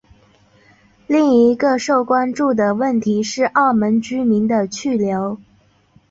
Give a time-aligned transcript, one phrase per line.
[1.05, 5.39] 另一个受关注的问题是澳门居民的去留。